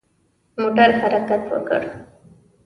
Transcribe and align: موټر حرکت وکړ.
موټر 0.57 0.89
حرکت 1.01 1.41
وکړ. 1.51 1.83